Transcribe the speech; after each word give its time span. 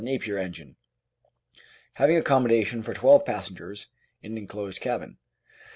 Napier 0.03 0.39
engine, 0.39 0.77
having 1.93 2.17
accommodation 2.17 2.81
for 2.81 2.91
twelve 2.91 3.23
passengers 3.23 3.91
in 4.23 4.31
an 4.31 4.37
enclosed 4.39 4.81
cabin. 4.81 5.19